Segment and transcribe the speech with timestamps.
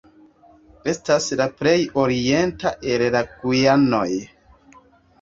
[0.93, 4.07] Estas la plej orienta el la Gujanoj.